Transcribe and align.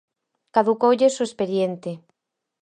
Caducoulles 0.55 1.15
o 1.21 1.25
expediente. 1.29 1.91